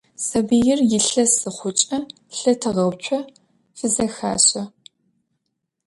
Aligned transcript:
Сабыир 0.25 0.79
илъэс 0.97 1.31
зыхъукӀэ, 1.41 1.97
лъэтегъэуцо 2.37 3.17
фызэхащэ. 3.77 4.61